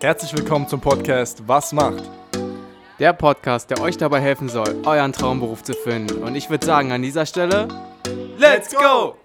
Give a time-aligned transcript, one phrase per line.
[0.00, 2.02] Herzlich willkommen zum Podcast Was macht?
[2.98, 6.22] Der Podcast, der euch dabei helfen soll, euren Traumberuf zu finden.
[6.22, 7.68] Und ich würde sagen, an dieser Stelle,
[8.36, 9.16] Let's go!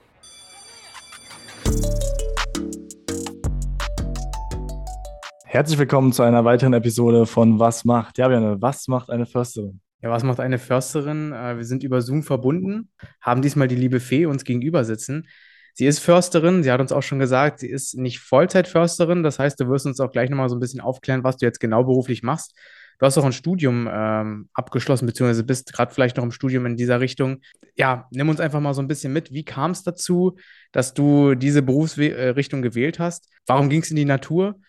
[5.45, 8.17] Herzlich willkommen zu einer weiteren Episode von Was macht?
[8.17, 9.81] Ja, Björn, was macht eine Försterin?
[10.01, 11.33] Ja, was macht eine Försterin?
[11.33, 12.89] Äh, wir sind über Zoom verbunden,
[13.19, 15.27] haben diesmal die liebe Fee uns gegenüber sitzen.
[15.73, 19.23] Sie ist Försterin, sie hat uns auch schon gesagt, sie ist nicht Vollzeitförsterin.
[19.23, 21.59] Das heißt, du wirst uns auch gleich nochmal so ein bisschen aufklären, was du jetzt
[21.59, 22.55] genau beruflich machst.
[22.99, 26.75] Du hast auch ein Studium ähm, abgeschlossen, beziehungsweise bist gerade vielleicht noch im Studium in
[26.75, 27.41] dieser Richtung.
[27.77, 29.31] Ja, nimm uns einfach mal so ein bisschen mit.
[29.31, 30.37] Wie kam es dazu,
[30.73, 33.29] dass du diese Berufsrichtung gewählt hast?
[33.47, 34.59] Warum ging es in die Natur?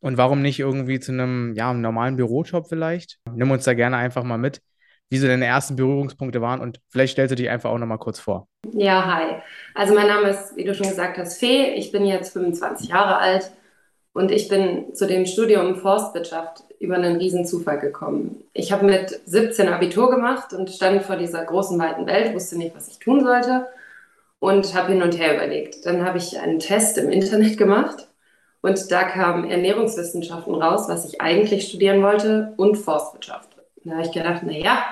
[0.00, 3.18] Und warum nicht irgendwie zu einem, ja, normalen Bürojob vielleicht?
[3.34, 4.62] Nimm uns da gerne einfach mal mit,
[5.10, 8.18] wie so deine ersten Berührungspunkte waren und vielleicht stellst du dich einfach auch nochmal kurz
[8.18, 8.48] vor.
[8.72, 9.36] Ja, hi.
[9.74, 11.74] Also mein Name ist, wie du schon gesagt hast, Fee.
[11.74, 13.50] Ich bin jetzt 25 Jahre alt
[14.12, 18.44] und ich bin zu dem Studium Forstwirtschaft über einen riesen Zufall gekommen.
[18.52, 22.74] Ich habe mit 17 Abitur gemacht und stand vor dieser großen, weiten Welt, wusste nicht,
[22.74, 23.66] was ich tun sollte
[24.38, 25.86] und habe hin und her überlegt.
[25.86, 28.08] Dann habe ich einen Test im Internet gemacht
[28.60, 33.53] und da kamen Ernährungswissenschaften raus, was ich eigentlich studieren wollte und Forstwirtschaft.
[33.84, 34.84] Da habe ich gedacht, na ja,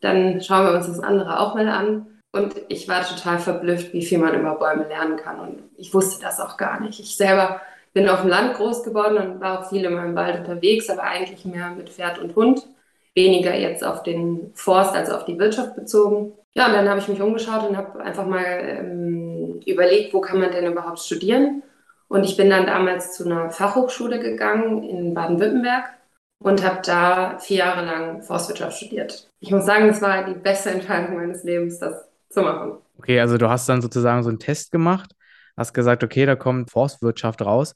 [0.00, 2.06] dann schauen wir uns das andere auch mal an.
[2.32, 5.38] Und ich war total verblüfft, wie viel man über Bäume lernen kann.
[5.38, 7.00] Und ich wusste das auch gar nicht.
[7.00, 7.60] Ich selber
[7.92, 11.04] bin auf dem Land groß geworden und war auch viel in meinem Wald unterwegs, aber
[11.04, 12.66] eigentlich mehr mit Pferd und Hund.
[13.14, 16.32] Weniger jetzt auf den Forst als auf die Wirtschaft bezogen.
[16.54, 20.40] Ja, und dann habe ich mich umgeschaut und habe einfach mal ähm, überlegt, wo kann
[20.40, 21.62] man denn überhaupt studieren.
[22.08, 25.84] Und ich bin dann damals zu einer Fachhochschule gegangen in Baden-Württemberg
[26.44, 29.30] und habe da vier Jahre lang Forstwirtschaft studiert.
[29.40, 32.74] Ich muss sagen, es war die beste Entscheidung meines Lebens, das zu machen.
[32.98, 35.14] Okay, also du hast dann sozusagen so einen Test gemacht,
[35.56, 37.74] hast gesagt, okay, da kommt Forstwirtschaft raus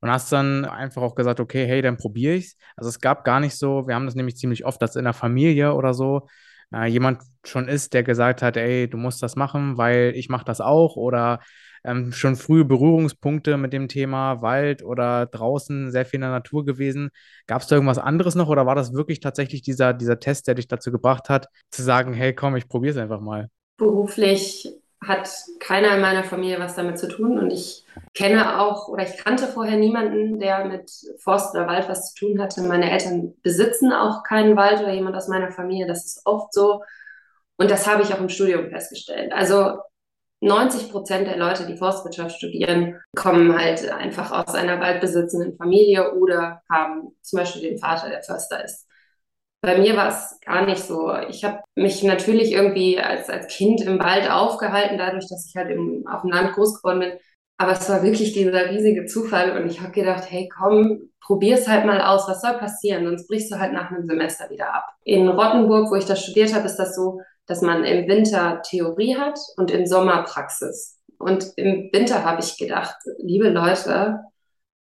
[0.00, 2.56] und hast dann einfach auch gesagt, okay, hey, dann probiere ich's.
[2.76, 5.12] Also es gab gar nicht so, wir haben das nämlich ziemlich oft, dass in der
[5.12, 6.28] Familie oder so
[6.74, 10.44] äh, jemand schon ist, der gesagt hat, ey, du musst das machen, weil ich mache
[10.44, 11.40] das auch oder
[11.84, 16.64] ähm, schon frühe Berührungspunkte mit dem Thema Wald oder draußen sehr viel in der Natur
[16.64, 17.10] gewesen.
[17.46, 20.54] Gab es da irgendwas anderes noch oder war das wirklich tatsächlich dieser, dieser Test, der
[20.54, 23.48] dich dazu gebracht hat, zu sagen, hey, komm, ich probiere es einfach mal?
[23.76, 24.68] Beruflich
[25.06, 29.16] hat keiner in meiner Familie was damit zu tun und ich kenne auch oder ich
[29.16, 32.62] kannte vorher niemanden, der mit Forst oder Wald was zu tun hatte.
[32.62, 36.82] Meine Eltern besitzen auch keinen Wald oder jemand aus meiner Familie, das ist oft so.
[37.56, 39.32] Und das habe ich auch im Studium festgestellt.
[39.32, 39.78] Also
[40.40, 46.62] 90 Prozent der Leute, die Forstwirtschaft studieren, kommen halt einfach aus einer waldbesitzenden Familie oder
[46.70, 48.87] haben zum Beispiel den Vater, der Förster ist.
[49.60, 51.12] Bei mir war es gar nicht so.
[51.28, 55.70] Ich habe mich natürlich irgendwie als, als Kind im Wald aufgehalten, dadurch, dass ich halt
[55.70, 57.12] im, auf dem Land groß geworden bin.
[57.60, 61.86] Aber es war wirklich dieser riesige Zufall und ich habe gedacht, hey komm, probier's halt
[61.86, 63.04] mal aus, was soll passieren?
[63.04, 64.84] Sonst brichst du halt nach einem Semester wieder ab.
[65.02, 69.16] In Rottenburg, wo ich das studiert habe, ist das so, dass man im Winter Theorie
[69.16, 71.00] hat und im Sommer Praxis.
[71.18, 74.20] Und im Winter habe ich gedacht, liebe Leute,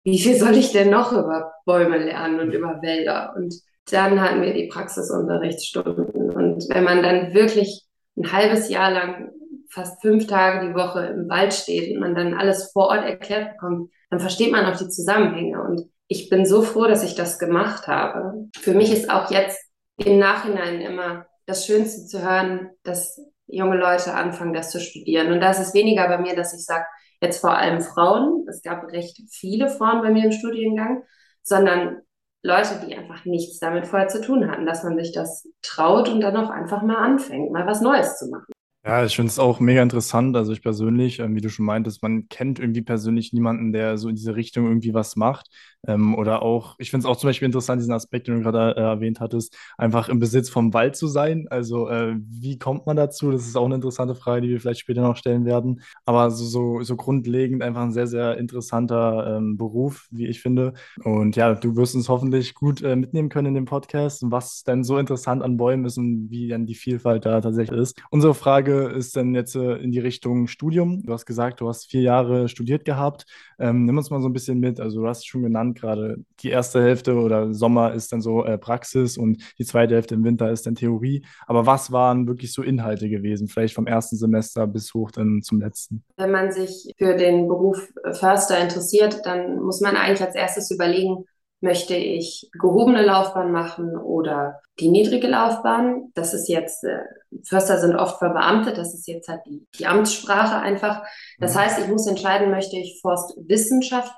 [0.03, 3.33] wie viel soll ich denn noch über Bäume lernen und über Wälder?
[3.35, 3.55] Und
[3.91, 6.31] dann hatten wir die Praxisunterrichtsstunden.
[6.31, 7.85] Und wenn man dann wirklich
[8.17, 9.31] ein halbes Jahr lang
[9.69, 13.53] fast fünf Tage die Woche im Wald steht und man dann alles vor Ort erklärt
[13.53, 15.61] bekommt, dann versteht man auch die Zusammenhänge.
[15.61, 18.49] Und ich bin so froh, dass ich das gemacht habe.
[18.59, 19.59] Für mich ist auch jetzt
[19.97, 25.31] im Nachhinein immer das Schönste zu hören, dass junge Leute anfangen, das zu studieren.
[25.31, 26.85] Und das ist weniger bei mir, dass ich sage,
[27.21, 31.03] jetzt vor allem Frauen, es gab recht viele Frauen bei mir im Studiengang,
[31.43, 32.01] sondern
[32.47, 36.21] Leute, die einfach nichts damit vorher zu tun hatten, dass man sich das traut und
[36.21, 38.53] dann auch einfach mal anfängt, mal was Neues zu machen.
[38.87, 40.37] Ja, ich finde es auch mega interessant.
[40.37, 44.07] Also ich persönlich, ähm, wie du schon meintest, man kennt irgendwie persönlich niemanden, der so
[44.07, 45.49] in diese Richtung irgendwie was macht.
[45.85, 48.77] Ähm, oder auch, ich finde es auch zum Beispiel interessant, diesen Aspekt, den du gerade
[48.77, 51.47] äh, erwähnt hattest, einfach im Besitz vom Wald zu sein.
[51.49, 53.29] Also äh, wie kommt man dazu?
[53.29, 55.81] Das ist auch eine interessante Frage, die wir vielleicht später noch stellen werden.
[56.05, 60.73] Aber so, so, so grundlegend einfach ein sehr, sehr interessanter ähm, Beruf, wie ich finde.
[61.03, 64.85] Und ja, du wirst uns hoffentlich gut äh, mitnehmen können in dem Podcast, was denn
[64.85, 68.01] so interessant an Bäumen ist und wie dann die Vielfalt da tatsächlich ist.
[68.11, 71.03] Unsere Frage ist dann jetzt äh, in die Richtung Studium.
[71.03, 73.25] Du hast gesagt, du hast vier Jahre studiert gehabt.
[73.59, 74.79] Ähm, nimm uns mal so ein bisschen mit.
[74.79, 78.57] Also du hast schon genannt gerade, die erste Hälfte oder Sommer ist dann so äh,
[78.57, 81.25] Praxis und die zweite Hälfte im Winter ist dann Theorie.
[81.45, 83.47] Aber was waren wirklich so Inhalte gewesen?
[83.47, 86.03] Vielleicht vom ersten Semester bis hoch dann zum letzten.
[86.17, 91.25] Wenn man sich für den Beruf Förster interessiert, dann muss man eigentlich als erstes überlegen,
[91.59, 96.11] möchte ich gehobene Laufbahn machen oder die niedrige Laufbahn.
[96.13, 96.99] Das ist jetzt, äh,
[97.43, 101.03] Förster sind oft verbeamtet, das ist jetzt halt die, die Amtssprache einfach.
[101.39, 101.59] Das mhm.
[101.59, 104.13] heißt, ich muss entscheiden, möchte ich Forstwissenschaft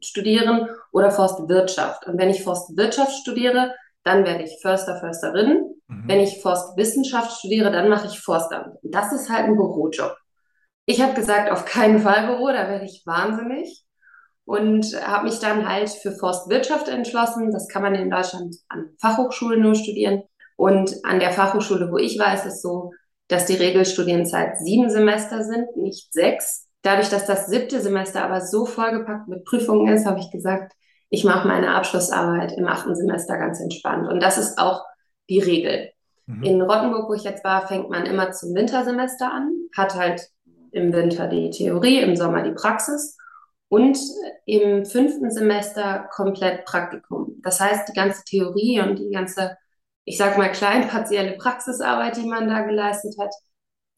[0.00, 2.06] studieren oder Forstwirtschaft.
[2.06, 3.74] Und wenn ich Forstwirtschaft studiere,
[4.04, 5.74] dann werde ich Förster, Försterin.
[5.88, 6.04] Mhm.
[6.06, 8.76] Wenn ich Forstwissenschaft studiere, dann mache ich Forstamt.
[8.82, 10.16] Das ist halt ein Bürojob.
[10.86, 13.84] Ich habe gesagt, auf keinen Fall Büro, da werde ich wahnsinnig
[14.44, 17.50] und habe mich dann halt für Forstwirtschaft entschlossen.
[17.50, 20.22] Das kann man in Deutschland an Fachhochschulen nur studieren.
[20.56, 22.92] Und an der Fachhochschule, wo ich war, ist es so,
[23.28, 26.68] dass die Regelstudienzeit sieben Semester sind, nicht sechs.
[26.82, 30.74] Dadurch, dass das siebte Semester aber so vollgepackt mit Prüfungen ist, habe ich gesagt,
[31.08, 34.08] ich mache meine Abschlussarbeit im achten Semester ganz entspannt.
[34.08, 34.84] Und das ist auch
[35.30, 35.90] die Regel.
[36.26, 36.42] Mhm.
[36.42, 40.28] In Rottenburg, wo ich jetzt war, fängt man immer zum Wintersemester an, hat halt
[40.72, 43.16] im Winter die Theorie, im Sommer die Praxis
[43.74, 43.98] und
[44.46, 47.40] im fünften Semester komplett Praktikum.
[47.42, 49.56] Das heißt, die ganze Theorie und die ganze,
[50.04, 53.34] ich sag mal, kleinpartielle Praxisarbeit, die man da geleistet hat,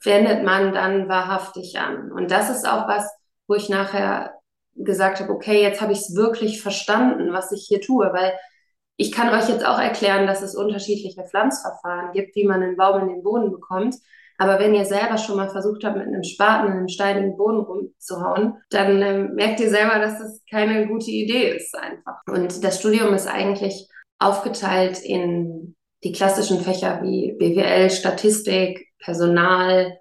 [0.02, 2.10] wendet man dann wahrhaftig an.
[2.10, 3.06] Und das ist auch was,
[3.48, 4.32] wo ich nachher
[4.74, 8.32] gesagt habe, okay, jetzt habe ich es wirklich verstanden, was ich hier tue, weil
[8.96, 13.02] ich kann euch jetzt auch erklären, dass es unterschiedliche Pflanzverfahren gibt, wie man einen Baum
[13.02, 13.96] in den Boden bekommt.
[14.38, 17.60] Aber wenn ihr selber schon mal versucht habt, mit einem Spaten in einem steinigen Boden
[17.60, 22.20] rumzuhauen, dann äh, merkt ihr selber, dass das keine gute Idee ist einfach.
[22.28, 23.88] Und das Studium ist eigentlich
[24.18, 29.98] aufgeteilt in die klassischen Fächer wie BWL, Statistik, Personal,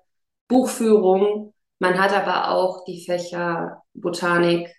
[0.47, 1.53] Buchführung.
[1.79, 4.73] Man hat aber auch die Fächer Botanik,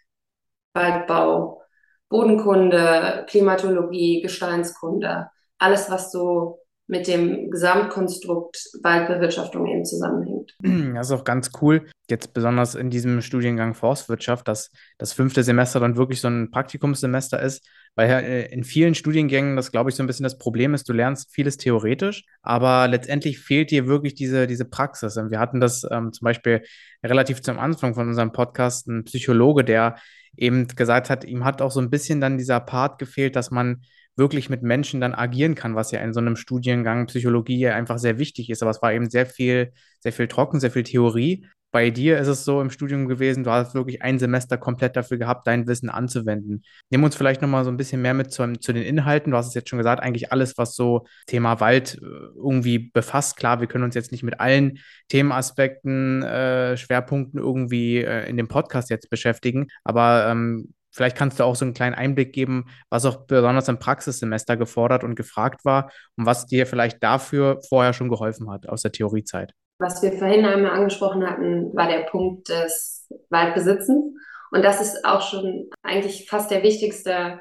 [0.75, 1.63] Waldbau,
[2.09, 5.29] Bodenkunde, Klimatologie, Gesteinskunde.
[5.59, 10.55] Alles, was so mit dem Gesamtkonstrukt Waldbewirtschaftung eben zusammenhängt.
[10.95, 15.81] Das ist auch ganz cool, jetzt besonders in diesem Studiengang Forstwirtschaft, dass das fünfte Semester
[15.81, 20.03] dann wirklich so ein Praktikumssemester ist, weil äh, in vielen Studiengängen das, glaube ich, so
[20.03, 24.47] ein bisschen das Problem ist, du lernst vieles theoretisch, aber letztendlich fehlt dir wirklich diese,
[24.47, 25.17] diese Praxis.
[25.17, 26.63] Und wir hatten das ähm, zum Beispiel
[27.05, 29.97] relativ zum Anfang von unserem Podcast, ein Psychologe, der
[30.37, 33.83] eben gesagt hat, ihm hat auch so ein bisschen dann dieser Part gefehlt, dass man
[34.17, 37.99] wirklich mit Menschen dann agieren kann, was ja in so einem Studiengang Psychologie ja einfach
[37.99, 38.63] sehr wichtig ist.
[38.63, 41.47] Aber es war eben sehr viel, sehr viel trocken, sehr viel Theorie.
[41.73, 45.19] Bei dir ist es so im Studium gewesen, du hast wirklich ein Semester komplett dafür
[45.19, 46.63] gehabt, dein Wissen anzuwenden.
[46.89, 49.33] Nimm uns vielleicht nochmal so ein bisschen mehr mit zu, zu, den Inhalten.
[49.33, 53.37] Du hast es jetzt schon gesagt, eigentlich alles, was so Thema Wald äh, irgendwie befasst.
[53.37, 54.79] Klar, wir können uns jetzt nicht mit allen
[55.09, 61.45] Themenaspekten, äh, Schwerpunkten irgendwie äh, in dem Podcast jetzt beschäftigen, aber ähm, Vielleicht kannst du
[61.45, 65.91] auch so einen kleinen Einblick geben, was auch besonders im Praxissemester gefordert und gefragt war
[66.17, 69.53] und was dir vielleicht dafür vorher schon geholfen hat aus der Theoriezeit.
[69.79, 74.17] Was wir vorhin einmal angesprochen hatten, war der Punkt des Waldbesitzens.
[74.51, 77.41] Und das ist auch schon eigentlich fast der wichtigste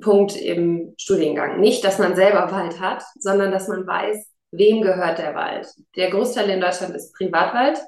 [0.00, 1.58] Punkt im Studiengang.
[1.58, 5.66] Nicht, dass man selber Wald hat, sondern dass man weiß, wem gehört der Wald.
[5.96, 7.80] Der Großteil in Deutschland ist Privatwald.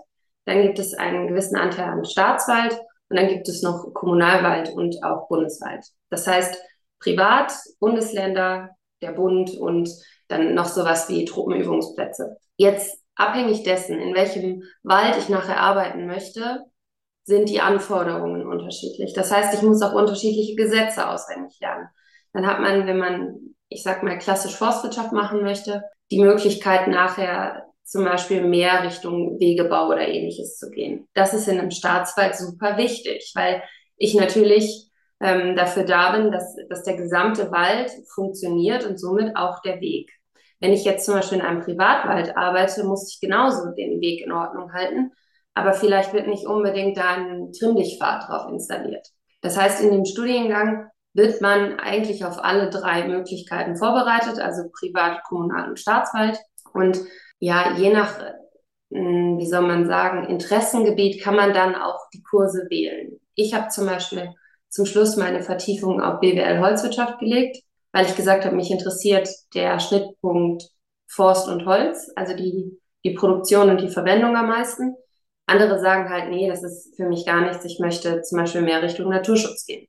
[0.44, 2.76] Dann gibt es einen gewissen Anteil an Staatswald
[3.08, 5.84] und dann gibt es noch Kommunalwald und auch Bundeswald.
[6.10, 6.56] Das heißt,
[7.00, 8.70] Privat, Bundesländer,
[9.02, 9.90] der Bund und
[10.28, 12.36] dann noch sowas wie Truppenübungsplätze.
[12.56, 16.64] Jetzt abhängig dessen, in welchem Wald ich nachher arbeiten möchte,
[17.24, 19.12] sind die Anforderungen unterschiedlich.
[19.14, 21.88] Das heißt, ich muss auch unterschiedliche Gesetze auswendig lernen.
[22.32, 27.66] Dann hat man, wenn man, ich sag mal, klassisch Forstwirtschaft machen möchte, die Möglichkeit nachher
[27.84, 31.06] zum Beispiel mehr Richtung Wegebau oder ähnliches zu gehen.
[31.14, 33.62] Das ist in einem Staatswald super wichtig, weil
[33.96, 34.90] ich natürlich
[35.20, 40.10] ähm, dafür da bin, dass, dass der gesamte Wald funktioniert und somit auch der Weg.
[40.60, 44.32] Wenn ich jetzt zum Beispiel in einem Privatwald arbeite, muss ich genauso den Weg in
[44.32, 45.12] Ordnung halten,
[45.54, 49.06] aber vielleicht wird nicht unbedingt da ein Trimmlichtpfad drauf installiert.
[49.40, 55.22] Das heißt, in dem Studiengang wird man eigentlich auf alle drei Möglichkeiten vorbereitet, also Privat,
[55.24, 56.38] Kommunal und Staatswald.
[56.72, 56.98] Und
[57.38, 58.18] ja, je nach,
[58.90, 63.20] hm, wie soll man sagen, Interessengebiet kann man dann auch die Kurse wählen.
[63.34, 64.34] Ich habe zum Beispiel
[64.68, 67.58] zum Schluss meine Vertiefung auf BWL Holzwirtschaft gelegt,
[67.92, 70.64] weil ich gesagt habe, mich interessiert der Schnittpunkt
[71.06, 74.96] Forst und Holz, also die, die Produktion und die Verwendung am meisten.
[75.46, 77.64] Andere sagen halt, nee, das ist für mich gar nichts.
[77.64, 79.86] Ich möchte zum Beispiel mehr Richtung Naturschutz gehen.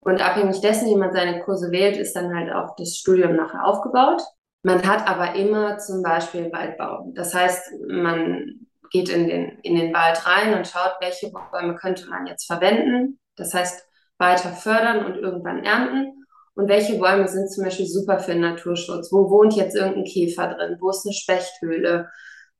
[0.00, 3.66] Und abhängig dessen, wie man seine Kurse wählt, ist dann halt auch das Studium nachher
[3.66, 4.22] aufgebaut.
[4.62, 7.10] Man hat aber immer zum Beispiel Waldbau.
[7.14, 12.08] Das heißt, man geht in den, in den Wald rein und schaut, welche Bäume könnte
[12.08, 13.18] man jetzt verwenden.
[13.36, 13.84] Das heißt,
[14.18, 16.24] weiter fördern und irgendwann ernten.
[16.54, 19.10] Und welche Bäume sind zum Beispiel super für den Naturschutz?
[19.10, 20.76] Wo wohnt jetzt irgendein Käfer drin?
[20.80, 22.10] Wo ist eine Spechthöhle?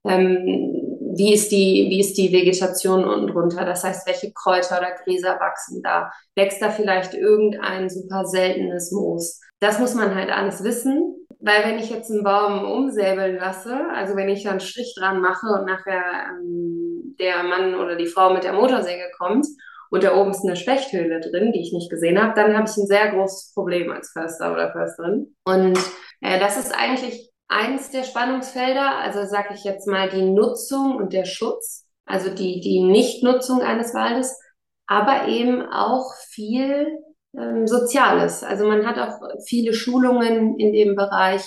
[0.04, 0.82] Ähm,
[1.14, 3.64] wie ist die, wie ist die Vegetation unten drunter?
[3.66, 6.10] Das heißt, welche Kräuter oder Gräser wachsen da?
[6.34, 9.40] Wächst da vielleicht irgendein super seltenes Moos?
[9.60, 11.21] Das muss man halt alles wissen.
[11.44, 15.20] Weil wenn ich jetzt einen Baum umsäbeln lasse, also wenn ich da einen Strich dran
[15.20, 19.46] mache und nachher ähm, der Mann oder die Frau mit der Motorsäge kommt
[19.90, 22.76] und da oben ist eine Spechthöhle drin, die ich nicht gesehen habe, dann habe ich
[22.76, 25.34] ein sehr großes Problem als Förster oder Försterin.
[25.44, 25.78] Und
[26.20, 31.12] äh, das ist eigentlich eins der Spannungsfelder, also sage ich jetzt mal die Nutzung und
[31.12, 34.38] der Schutz, also die, die Nichtnutzung eines Waldes,
[34.86, 36.86] aber eben auch viel
[37.36, 38.42] ähm, Soziales.
[38.44, 41.42] Also man hat auch viele Schulungen in dem Bereich,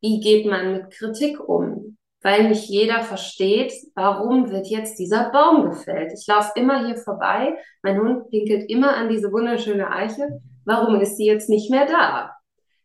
[0.00, 1.96] wie geht man mit Kritik um?
[2.22, 6.12] Weil nicht jeder versteht, warum wird jetzt dieser Baum gefällt.
[6.12, 10.40] Ich laufe immer hier vorbei, mein Hund pinkelt immer an diese wunderschöne Eiche.
[10.64, 12.32] Warum ist sie jetzt nicht mehr da?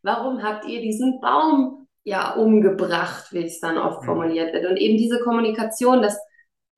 [0.02, 4.66] Warum habt ihr diesen Baum ja umgebracht, wie es dann oft formuliert wird?
[4.66, 6.18] Und eben diese Kommunikation, dass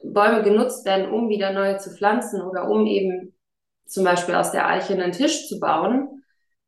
[0.02, 3.33] Bäume genutzt werden, um wieder neue zu pflanzen oder um eben
[3.86, 6.23] zum Beispiel aus der Eiche einen Tisch zu bauen,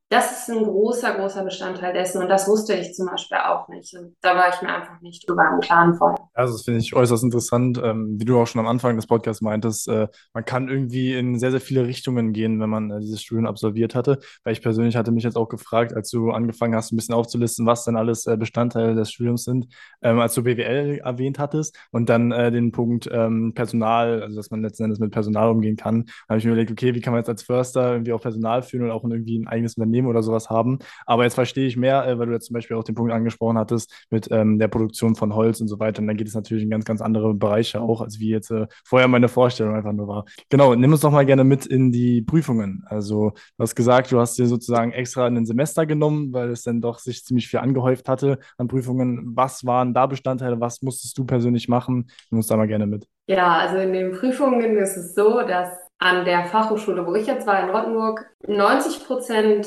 [0.09, 2.23] das ist ein großer, großer Bestandteil dessen.
[2.23, 3.93] Und das wusste ich zum Beispiel auch nicht.
[3.99, 6.17] Und da war ich mir einfach nicht drüber im Klaren vorher.
[6.33, 7.81] Also das finde ich äußerst interessant.
[7.83, 11.41] Ähm, wie du auch schon am Anfang des Podcasts meintest, äh, man kann irgendwie in
[11.41, 14.21] sehr, sehr viele Richtungen gehen, wenn man äh, dieses Studium absolviert hatte.
[14.45, 17.67] Weil ich persönlich hatte mich jetzt auch gefragt, als du angefangen hast, ein bisschen aufzulisten,
[17.67, 19.67] was denn alles äh, Bestandteile des Studiums sind,
[20.03, 24.53] ähm, als du BWL erwähnt hattest und dann äh, den Punkt ähm, Personal, also dass
[24.53, 27.21] man letzten Endes mit Personal umgehen kann, habe ich mir überlegt, okay, wie kann man
[27.21, 30.23] jetzt als Förster irgendwie auch Personal führen und auch irgendwie ein eigenes Unternehmen Unternehmen oder
[30.23, 30.79] sowas haben.
[31.07, 33.59] Aber jetzt verstehe ich mehr, äh, weil du jetzt zum Beispiel auch den Punkt angesprochen
[33.59, 36.01] hattest mit ähm, der Produktion von Holz und so weiter.
[36.01, 38.67] Und dann geht es natürlich in ganz, ganz andere Bereiche auch, als wie jetzt äh,
[38.85, 40.25] vorher meine Vorstellung einfach nur war.
[40.51, 42.85] Genau, nimm uns doch mal gerne mit in die Prüfungen.
[42.87, 46.81] Also du hast gesagt, du hast dir sozusagen extra ein Semester genommen, weil es dann
[46.81, 49.33] doch sich ziemlich viel angehäuft hatte an Prüfungen.
[49.35, 50.61] Was waren da Bestandteile?
[50.61, 52.09] Was musstest du persönlich machen?
[52.31, 53.07] Nimm uns da mal gerne mit.
[53.29, 57.47] Ja, also in den Prüfungen ist es so, dass an der Fachhochschule, wo ich jetzt
[57.47, 59.67] war in Rottenburg, 90 Prozent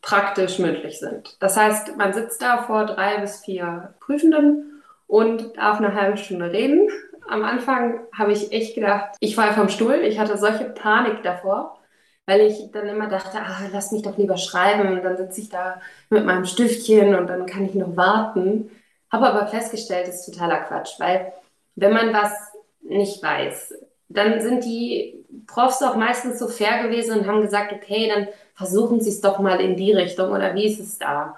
[0.00, 1.36] praktisch mündlich sind.
[1.40, 6.50] Das heißt, man sitzt da vor drei bis vier Prüfenden und darf eine halbe Stunde
[6.52, 6.88] reden.
[7.28, 9.96] Am Anfang habe ich echt gedacht, ich falle vom Stuhl.
[9.96, 11.78] Ich hatte solche Panik davor,
[12.24, 14.92] weil ich dann immer dachte, ah, lass mich doch lieber schreiben.
[14.92, 18.70] Und dann sitze ich da mit meinem Stiftchen und dann kann ich noch warten.
[19.10, 21.32] Habe aber festgestellt, das ist totaler Quatsch, weil
[21.74, 22.32] wenn man was
[22.80, 23.74] nicht weiß,
[24.08, 29.00] dann sind die Profs auch meistens so fair gewesen und haben gesagt, okay, dann versuchen
[29.00, 31.36] Sie es doch mal in die Richtung oder wie ist es da?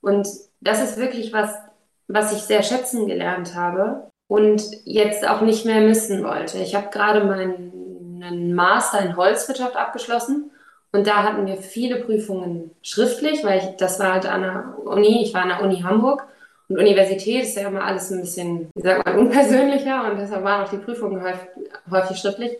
[0.00, 0.28] Und
[0.60, 1.54] das ist wirklich was,
[2.08, 6.58] was ich sehr schätzen gelernt habe und jetzt auch nicht mehr missen wollte.
[6.58, 10.50] Ich habe gerade meinen Master in Holzwirtschaft abgeschlossen
[10.92, 15.22] und da hatten wir viele Prüfungen schriftlich, weil ich, das war halt an der Uni,
[15.22, 16.26] ich war an der Uni Hamburg
[16.72, 20.64] und Universität ist ja immer alles ein bisschen, wie sagt man, unpersönlicher und deshalb waren
[20.64, 21.48] auch die Prüfungen häufig,
[21.90, 22.52] häufig schriftlich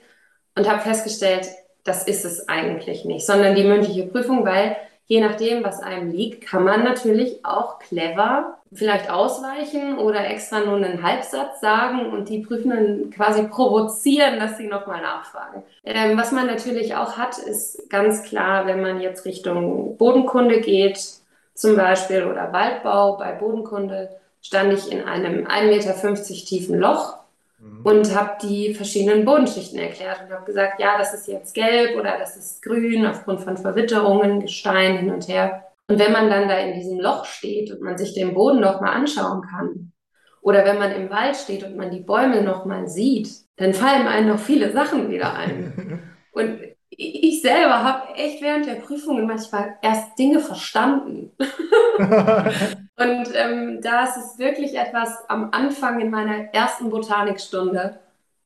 [0.56, 1.48] und habe festgestellt,
[1.84, 4.76] das ist es eigentlich nicht, sondern die mündliche Prüfung, weil
[5.06, 10.76] je nachdem, was einem liegt, kann man natürlich auch clever vielleicht ausweichen oder extra nur
[10.76, 15.62] einen Halbsatz sagen und die Prüfenden quasi provozieren, dass sie nochmal nachfragen.
[15.84, 21.21] Ähm, was man natürlich auch hat, ist ganz klar, wenn man jetzt Richtung Bodenkunde geht,
[21.62, 27.18] zum Beispiel, oder Waldbau bei Bodenkunde, stand ich in einem 1,50 Meter tiefen Loch
[27.60, 27.80] mhm.
[27.84, 32.18] und habe die verschiedenen Bodenschichten erklärt und habe gesagt, ja, das ist jetzt gelb oder
[32.18, 35.62] das ist grün aufgrund von Verwitterungen, Gestein hin und her.
[35.86, 38.94] Und wenn man dann da in diesem Loch steht und man sich den Boden nochmal
[38.94, 39.92] anschauen kann,
[40.40, 44.30] oder wenn man im Wald steht und man die Bäume nochmal sieht, dann fallen einem
[44.30, 46.02] noch viele Sachen wieder ein.
[46.32, 46.58] Und
[46.96, 51.32] ich selber habe echt während der Prüfungen manchmal erst Dinge verstanden.
[51.38, 58.00] und ähm, da ist es wirklich etwas, am Anfang in meiner ersten Botanikstunde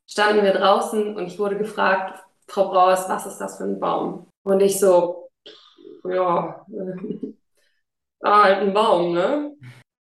[0.09, 4.27] standen wir draußen und ich wurde gefragt, Frau Brauers, was ist das für ein Baum?
[4.43, 5.29] Und ich so,
[6.05, 7.33] ja, äh,
[8.23, 9.51] halt ein Baum, ne?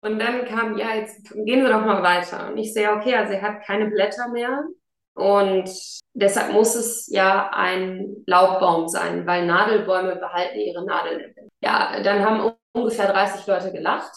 [0.05, 2.51] Und dann kam, ja, jetzt gehen Sie doch mal weiter.
[2.51, 4.65] Und ich sehe, okay, also er hat keine Blätter mehr,
[5.14, 5.71] und
[6.14, 11.35] deshalb muss es ja ein Laubbaum sein, weil Nadelbäume behalten ihre Nadeln.
[11.61, 14.12] Ja, dann haben ungefähr 30 Leute gelacht,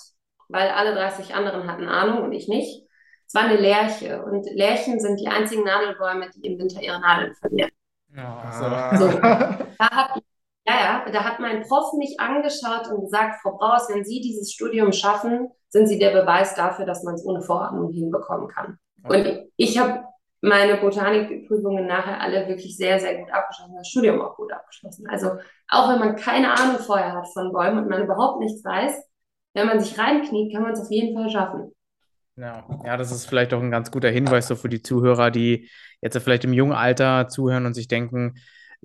[0.48, 2.86] weil alle 30 anderen hatten Ahnung und ich nicht.
[3.28, 7.34] Es war eine Lerche und Lärchen sind die einzigen Nadelbäume, die im Winter ihre Nadeln
[7.36, 7.72] verlieren.
[8.16, 9.10] Ja, so.
[9.20, 10.22] da hat,
[10.68, 14.54] ja, ja, da hat mein Prof mich angeschaut und gesagt, Frau Braus, wenn Sie dieses
[14.54, 18.78] Studium schaffen, sind Sie der Beweis dafür, dass man es ohne Vorahnung hinbekommen kann.
[19.04, 19.18] Okay.
[19.18, 20.06] Und ich habe
[20.46, 25.08] meine Botanikprüfungen nachher alle wirklich sehr, sehr gut abgeschlossen, das Studium auch gut abgeschlossen.
[25.10, 25.32] Also
[25.68, 28.94] auch wenn man keine Ahnung vorher hat von Bäumen und man überhaupt nichts weiß,
[29.54, 31.72] wenn man sich reinkniet, kann man es auf jeden Fall schaffen.
[32.38, 32.66] Ja.
[32.86, 35.70] ja, das ist vielleicht auch ein ganz guter Hinweis so für die Zuhörer, die
[36.02, 38.36] jetzt vielleicht im jungen Alter zuhören und sich denken,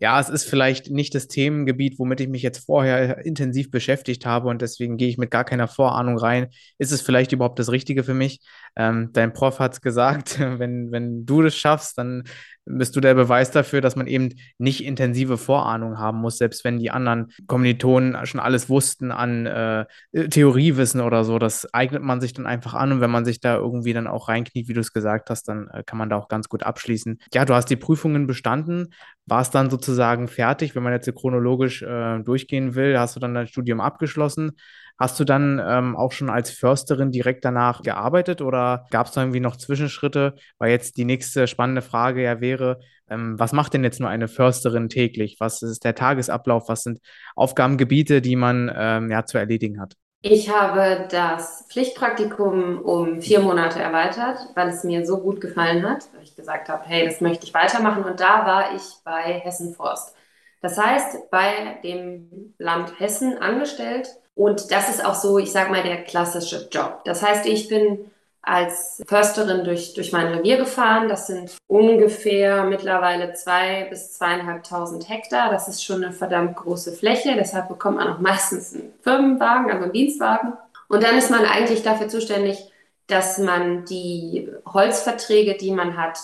[0.00, 4.48] ja, es ist vielleicht nicht das Themengebiet, womit ich mich jetzt vorher intensiv beschäftigt habe
[4.48, 6.48] und deswegen gehe ich mit gar keiner Vorahnung rein.
[6.78, 8.40] Ist es vielleicht überhaupt das Richtige für mich?
[8.76, 12.24] Ähm, dein Prof hat es gesagt, wenn, wenn du das schaffst, dann
[12.64, 16.78] bist du der Beweis dafür, dass man eben nicht intensive Vorahnung haben muss, selbst wenn
[16.78, 21.38] die anderen Kommilitonen schon alles wussten an äh, Theoriewissen oder so.
[21.38, 24.28] Das eignet man sich dann einfach an und wenn man sich da irgendwie dann auch
[24.28, 27.18] reinkniet, wie du es gesagt hast, dann äh, kann man da auch ganz gut abschließen.
[27.34, 28.94] Ja, du hast die Prüfungen bestanden,
[29.30, 33.46] warst dann sozusagen fertig, wenn man jetzt chronologisch äh, durchgehen will, hast du dann dein
[33.46, 34.52] Studium abgeschlossen.
[34.98, 39.22] Hast du dann ähm, auch schon als Försterin direkt danach gearbeitet oder gab es da
[39.22, 40.34] irgendwie noch Zwischenschritte?
[40.58, 44.28] Weil jetzt die nächste spannende Frage ja wäre, ähm, was macht denn jetzt nur eine
[44.28, 45.36] Försterin täglich?
[45.40, 46.68] Was ist der Tagesablauf?
[46.68, 47.00] Was sind
[47.34, 49.94] Aufgabengebiete, die man ähm, ja zu erledigen hat?
[50.22, 56.08] Ich habe das Pflichtpraktikum um vier Monate erweitert, weil es mir so gut gefallen hat,
[56.12, 58.04] weil ich gesagt habe, hey, das möchte ich weitermachen.
[58.04, 60.14] Und da war ich bei Hessen Forst.
[60.60, 65.82] Das heißt, bei dem Land Hessen angestellt und das ist auch so, ich sage mal,
[65.82, 67.00] der klassische Job.
[67.04, 68.09] Das heißt, ich bin
[68.42, 71.08] als Försterin durch, durch mein Revier gefahren.
[71.08, 75.50] Das sind ungefähr mittlerweile zwei bis zweieinhalbtausend Hektar.
[75.50, 77.34] Das ist schon eine verdammt große Fläche.
[77.36, 80.54] Deshalb bekommt man auch meistens einen Firmenwagen, also einen Dienstwagen.
[80.88, 82.70] Und dann ist man eigentlich dafür zuständig,
[83.06, 86.18] dass man die Holzverträge, die man hat,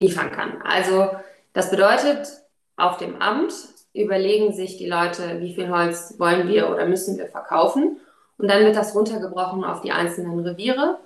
[0.00, 0.62] liefern kann.
[0.62, 1.10] Also
[1.52, 2.28] das bedeutet,
[2.76, 3.52] auf dem Amt
[3.92, 7.98] überlegen sich die Leute, wie viel Holz wollen wir oder müssen wir verkaufen.
[8.36, 10.98] Und dann wird das runtergebrochen auf die einzelnen Reviere.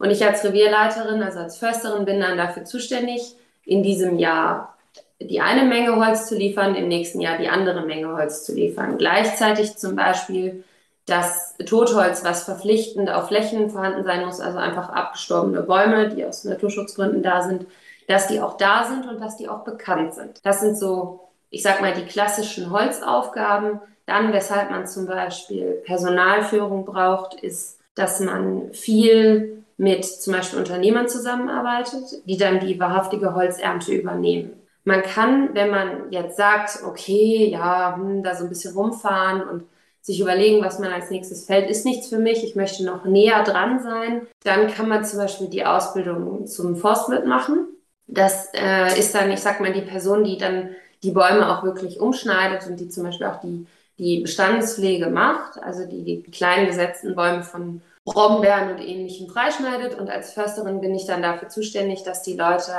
[0.00, 4.76] Und ich als Revierleiterin, also als Försterin, bin dann dafür zuständig, in diesem Jahr
[5.20, 8.98] die eine Menge Holz zu liefern, im nächsten Jahr die andere Menge Holz zu liefern.
[8.98, 10.64] Gleichzeitig zum Beispiel
[11.06, 16.42] das Totholz, was verpflichtend auf Flächen vorhanden sein muss, also einfach abgestorbene Bäume, die aus
[16.44, 17.66] Naturschutzgründen da sind,
[18.08, 20.44] dass die auch da sind und dass die auch bekannt sind.
[20.44, 23.80] Das sind so ich sag mal, die klassischen Holzaufgaben.
[24.06, 31.08] Dann, weshalb man zum Beispiel Personalführung braucht, ist, dass man viel mit zum Beispiel Unternehmern
[31.08, 34.52] zusammenarbeitet, die dann die wahrhaftige Holzernte übernehmen.
[34.84, 39.64] Man kann, wenn man jetzt sagt, okay, ja, hm, da so ein bisschen rumfahren und
[40.02, 43.42] sich überlegen, was man als nächstes fällt, ist nichts für mich, ich möchte noch näher
[43.42, 47.66] dran sein, dann kann man zum Beispiel die Ausbildung zum Forstwirt machen.
[48.06, 50.70] Das äh, ist dann, ich sag mal, die Person, die dann
[51.02, 53.66] die Bäume auch wirklich umschneidet und die zum Beispiel auch die,
[53.98, 59.98] die Bestandspflege macht, also die, die kleinen gesetzten Bäume von Brombeeren und ähnlichem freischneidet.
[59.98, 62.74] Und als Försterin bin ich dann dafür zuständig, dass die Leute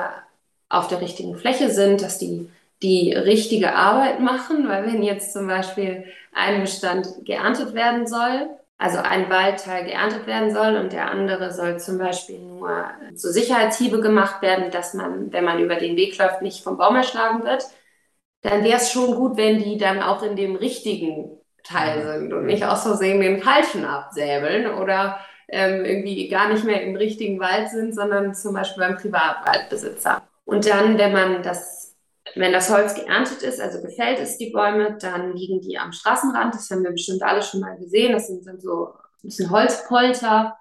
[0.69, 2.49] auf der richtigen Fläche sind, dass die
[2.81, 8.97] die richtige Arbeit machen, weil wenn jetzt zum Beispiel ein Bestand geerntet werden soll, also
[8.97, 14.41] ein Waldteil geerntet werden soll und der andere soll zum Beispiel nur zu Sicherheitshiebe gemacht
[14.41, 17.65] werden, dass man, wenn man über den Weg läuft, nicht vom Baum erschlagen wird,
[18.41, 22.45] dann wäre es schon gut, wenn die dann auch in dem richtigen Teil sind und
[22.45, 27.69] nicht aus Versehen den falschen absäbeln oder ähm, irgendwie gar nicht mehr im richtigen Wald
[27.69, 30.21] sind, sondern zum Beispiel beim Privatwaldbesitzer.
[30.45, 31.95] Und dann, wenn man das,
[32.35, 36.55] wenn das Holz geerntet ist, also gefällt ist, die Bäume, dann liegen die am Straßenrand.
[36.55, 38.13] Das haben wir bestimmt alle schon mal gesehen.
[38.13, 38.93] Das sind dann so ein
[39.23, 40.57] bisschen Holzpolter.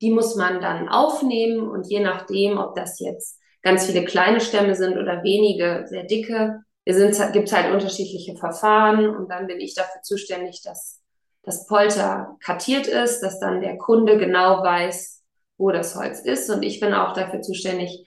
[0.00, 4.74] Die muss man dann aufnehmen und je nachdem, ob das jetzt ganz viele kleine Stämme
[4.74, 10.02] sind oder wenige sehr dicke, es gibt halt unterschiedliche Verfahren und dann bin ich dafür
[10.02, 11.00] zuständig, dass
[11.42, 15.22] das Polter kartiert ist, dass dann der Kunde genau weiß,
[15.58, 16.50] wo das Holz ist.
[16.50, 18.04] Und ich bin auch dafür zuständig,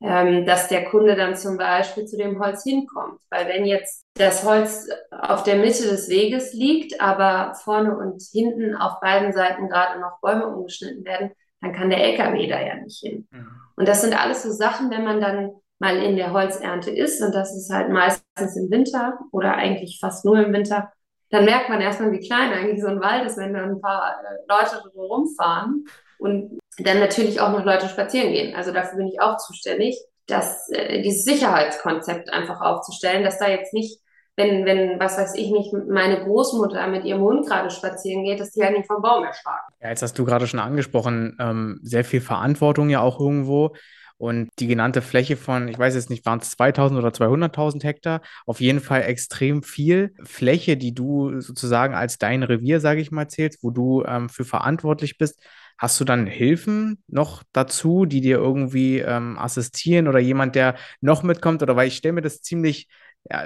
[0.00, 3.20] ähm, dass der Kunde dann zum Beispiel zu dem Holz hinkommt.
[3.30, 8.74] Weil wenn jetzt das Holz auf der Mitte des Weges liegt, aber vorne und hinten
[8.74, 13.00] auf beiden Seiten gerade noch Bäume umgeschnitten werden, dann kann der LKW da ja nicht
[13.00, 13.26] hin.
[13.30, 13.48] Mhm.
[13.76, 17.34] Und das sind alles so Sachen, wenn man dann mal in der Holzernte ist, und
[17.34, 20.90] das ist halt meistens im Winter oder eigentlich fast nur im Winter,
[21.30, 24.16] dann merkt man erstmal, wie klein eigentlich so ein Wald ist, wenn da ein paar
[24.22, 25.86] äh, Leute rumfahren
[26.18, 28.54] und dann natürlich auch noch Leute spazieren gehen.
[28.54, 33.72] Also dafür bin ich auch zuständig, dass äh, dieses Sicherheitskonzept einfach aufzustellen, dass da jetzt
[33.72, 34.00] nicht,
[34.36, 38.52] wenn, wenn, was weiß ich nicht, meine Großmutter mit ihrem Hund gerade spazieren geht, dass
[38.52, 39.72] die halt nicht vom Baum erschlagen.
[39.80, 43.74] Ja, jetzt hast du gerade schon angesprochen, ähm, sehr viel Verantwortung ja auch irgendwo.
[44.18, 48.22] Und die genannte Fläche von, ich weiß jetzt nicht, waren es 2000 oder 200.000 Hektar,
[48.46, 53.28] auf jeden Fall extrem viel Fläche, die du sozusagen als dein Revier, sage ich mal,
[53.28, 55.42] zählst, wo du ähm, für verantwortlich bist.
[55.78, 61.22] Hast du dann Hilfen noch dazu, die dir irgendwie ähm, assistieren oder jemand, der noch
[61.22, 61.62] mitkommt?
[61.62, 62.88] Oder weil ich stelle mir das ziemlich
[63.30, 63.44] ja,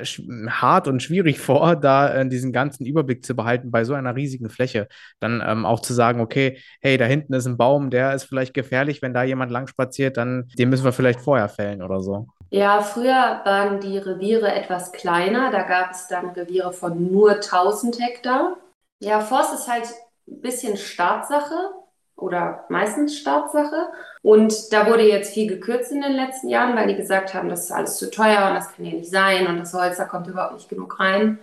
[0.48, 4.50] hart und schwierig vor, da äh, diesen ganzen Überblick zu behalten bei so einer riesigen
[4.50, 4.88] Fläche.
[5.20, 8.54] Dann ähm, auch zu sagen, okay, hey, da hinten ist ein Baum, der ist vielleicht
[8.54, 12.26] gefährlich, wenn da jemand lang spaziert, dann den müssen wir vielleicht vorher fällen oder so.
[12.50, 15.52] Ja, früher waren die Reviere etwas kleiner.
[15.52, 18.56] Da gab es dann Reviere von nur 1000 Hektar.
[18.98, 19.86] Ja, Forst ist halt
[20.28, 21.70] ein bisschen Staatssache
[22.16, 23.88] oder meistens Staatssache.
[24.22, 27.64] Und da wurde jetzt viel gekürzt in den letzten Jahren, weil die gesagt haben, das
[27.64, 30.26] ist alles zu teuer und das kann ja nicht sein und das Holz, da kommt
[30.26, 31.38] überhaupt nicht genug rein.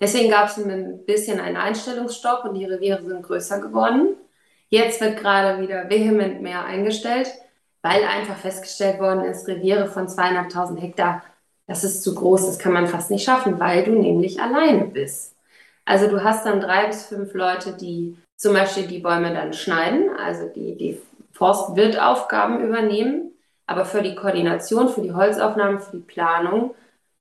[0.00, 4.16] Deswegen gab es ein bisschen einen Einstellungsstopp und die Reviere sind größer geworden.
[4.68, 7.28] Jetzt wird gerade wieder vehement mehr eingestellt,
[7.82, 11.22] weil einfach festgestellt worden ist, Reviere von zweieinhalbtausend Hektar,
[11.68, 15.34] das ist zu groß, das kann man fast nicht schaffen, weil du nämlich alleine bist.
[15.84, 20.10] Also du hast dann drei bis fünf Leute, die zum Beispiel die Bäume dann schneiden,
[20.18, 21.00] also die, die
[21.36, 23.32] Forstwirtaufgaben übernehmen,
[23.66, 26.74] aber für die Koordination, für die Holzaufnahmen, für die Planung,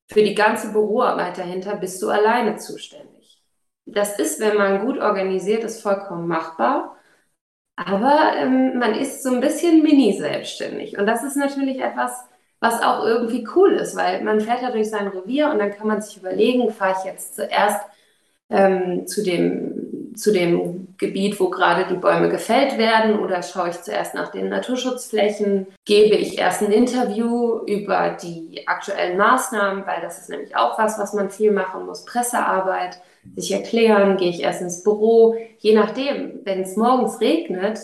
[0.07, 3.41] für die ganze Büroarbeit dahinter bist du alleine zuständig.
[3.85, 6.95] Das ist, wenn man gut organisiert ist, vollkommen machbar.
[7.75, 10.97] Aber ähm, man ist so ein bisschen mini-selbstständig.
[10.97, 12.11] Und das ist natürlich etwas,
[12.59, 15.87] was auch irgendwie cool ist, weil man fährt ja durch sein Revier und dann kann
[15.87, 17.81] man sich überlegen, fahre ich jetzt zuerst
[18.49, 19.74] ähm, zu dem
[20.15, 24.49] zu dem Gebiet, wo gerade die Bäume gefällt werden oder schaue ich zuerst nach den
[24.49, 25.67] Naturschutzflächen?
[25.85, 30.97] Gebe ich erst ein Interview über die aktuellen Maßnahmen, weil das ist nämlich auch was,
[30.97, 32.99] was man viel machen muss, Pressearbeit,
[33.35, 35.35] sich erklären, gehe ich erst ins Büro.
[35.59, 37.79] Je nachdem, wenn es morgens regnet,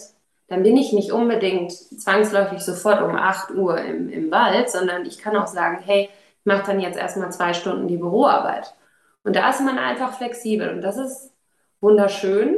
[0.47, 5.17] dann bin ich nicht unbedingt zwangsläufig sofort um 8 Uhr im, im Wald, sondern ich
[5.17, 8.73] kann auch sagen, hey, ich mache dann jetzt erstmal zwei Stunden die Büroarbeit.
[9.23, 10.69] Und da ist man einfach flexibel.
[10.69, 11.31] Und das ist
[11.81, 12.55] wunderschön,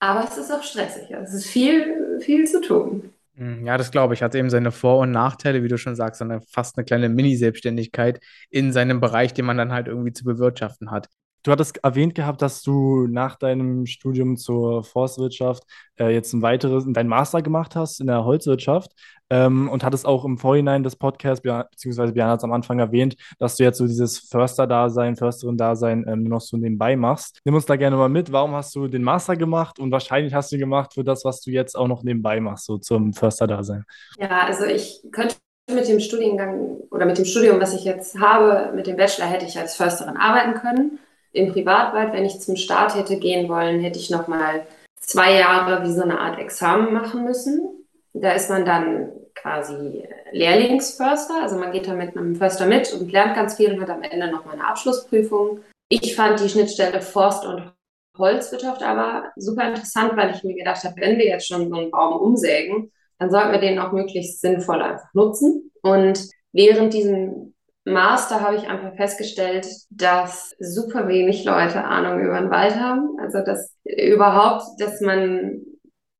[0.00, 1.10] aber es ist auch stressig.
[1.10, 3.10] Es ist viel, viel zu tun.
[3.36, 4.22] Hm, ja, das glaube ich.
[4.22, 8.20] Hat eben seine Vor- und Nachteile, wie du schon sagst, sondern fast eine kleine Mini-Selbstständigkeit
[8.50, 11.08] in seinem Bereich, den man dann halt irgendwie zu bewirtschaften hat.
[11.44, 15.62] Du hattest erwähnt gehabt, dass du nach deinem Studium zur Forstwirtschaft
[16.00, 18.92] äh, jetzt ein weiteres, dein Master gemacht hast in der Holzwirtschaft
[19.28, 23.16] ähm, und hattest auch im Vorhinein des Podcasts, beziehungsweise Björn hat es am Anfang erwähnt,
[23.38, 27.40] dass du jetzt so dieses Förster-Dasein, Försterin-Dasein ähm, noch so nebenbei machst.
[27.44, 28.32] Nimm uns da gerne mal mit.
[28.32, 31.50] Warum hast du den Master gemacht und wahrscheinlich hast du gemacht für das, was du
[31.50, 33.84] jetzt auch noch nebenbei machst, so zum Förster-Dasein?
[34.18, 35.36] Ja, also ich könnte
[35.70, 39.44] mit dem Studiengang oder mit dem Studium, was ich jetzt habe, mit dem Bachelor hätte
[39.44, 40.98] ich als Försterin arbeiten können
[41.34, 44.66] im Privatwald, wenn ich zum Start hätte gehen wollen, hätte ich noch mal
[45.00, 47.86] zwei Jahre wie so eine Art Examen machen müssen.
[48.14, 53.10] Da ist man dann quasi Lehrlingsförster, also man geht da mit einem Förster mit und
[53.10, 55.58] lernt ganz viel und hat am Ende noch mal eine Abschlussprüfung.
[55.88, 57.72] Ich fand die Schnittstelle Forst und
[58.16, 61.90] Holzwirtschaft aber super interessant, weil ich mir gedacht habe, wenn wir jetzt schon so einen
[61.90, 65.72] Baum umsägen, dann sollten wir den auch möglichst sinnvoll einfach nutzen.
[65.82, 67.53] Und während diesem
[67.84, 73.18] Master habe ich einfach festgestellt, dass super wenig Leute Ahnung über den Wald haben.
[73.20, 75.60] Also dass überhaupt, dass man,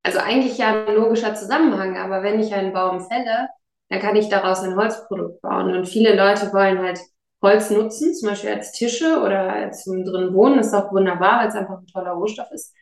[0.03, 3.49] also eigentlich ja ein logischer Zusammenhang, aber wenn ich einen Baum fälle,
[3.89, 5.75] dann kann ich daraus ein Holzprodukt bauen.
[5.75, 6.99] Und viele Leute wollen halt
[7.41, 11.47] Holz nutzen, zum Beispiel als Tische oder zum drin wohnen, das ist auch wunderbar, weil
[11.47, 12.73] es einfach ein toller Rohstoff ist,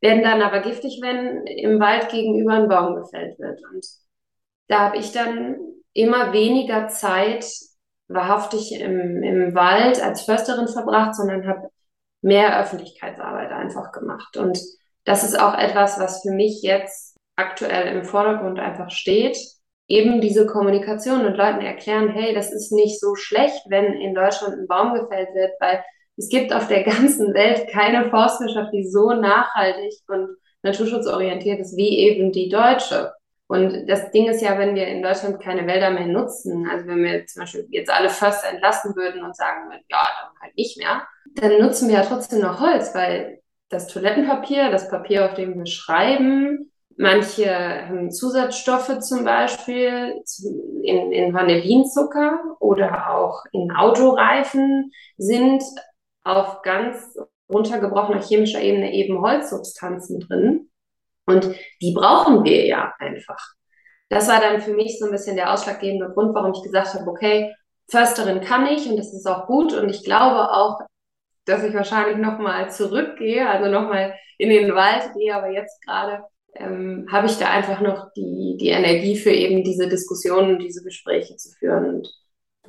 [0.00, 3.60] werden dann aber giftig, wenn im Wald gegenüber ein Baum gefällt wird.
[3.72, 3.86] Und
[4.68, 5.56] da habe ich dann
[5.92, 7.44] immer weniger Zeit
[8.10, 11.68] wahrhaftig im, im Wald als Försterin verbracht, sondern habe
[12.22, 14.36] mehr Öffentlichkeitsarbeit einfach gemacht.
[14.36, 14.58] Und
[15.04, 19.38] das ist auch etwas, was für mich jetzt aktuell im Vordergrund einfach steht.
[19.88, 24.54] Eben diese Kommunikation und Leuten erklären, hey, das ist nicht so schlecht, wenn in Deutschland
[24.54, 25.82] ein Baum gefällt wird, weil
[26.16, 31.98] es gibt auf der ganzen Welt keine Forstwirtschaft, die so nachhaltig und naturschutzorientiert ist wie
[31.98, 33.12] eben die deutsche.
[33.50, 37.02] Und das Ding ist ja, wenn wir in Deutschland keine Wälder mehr nutzen, also wenn
[37.02, 40.78] wir zum Beispiel jetzt alle Förster entlassen würden und sagen würden, ja, dann halt nicht
[40.78, 41.02] mehr,
[41.34, 45.66] dann nutzen wir ja trotzdem noch Holz, weil das Toilettenpapier, das Papier, auf dem wir
[45.66, 50.22] schreiben, manche Zusatzstoffe zum Beispiel
[50.84, 55.64] in, in Vanillinzucker oder auch in Autoreifen sind
[56.22, 57.18] auf ganz
[57.52, 60.69] runtergebrochener chemischer Ebene eben Holzsubstanzen drin.
[61.30, 63.54] Und die brauchen wir ja einfach.
[64.08, 67.08] Das war dann für mich so ein bisschen der ausschlaggebende Grund, warum ich gesagt habe,
[67.08, 67.54] okay,
[67.88, 69.72] Försterin kann ich und das ist auch gut.
[69.72, 70.80] Und ich glaube auch,
[71.44, 76.22] dass ich wahrscheinlich nochmal zurückgehe, also nochmal in den Wald gehe, aber jetzt gerade
[76.54, 81.36] ähm, habe ich da einfach noch die, die Energie für eben diese Diskussionen, diese Gespräche
[81.36, 82.08] zu führen und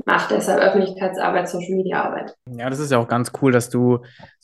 [0.06, 2.36] mache deshalb Öffentlichkeitsarbeit, Social Media Arbeit.
[2.50, 4.00] Ja, das ist ja auch ganz cool, dass du